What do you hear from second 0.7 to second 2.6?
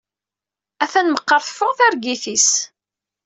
Atan meqqar teffeɣ targit-is.